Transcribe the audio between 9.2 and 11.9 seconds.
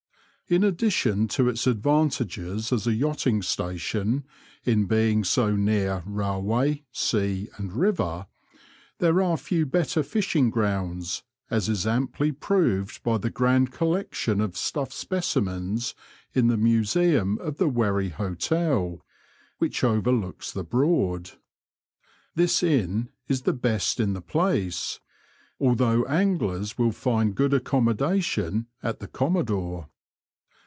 are few better fishing grounds, as is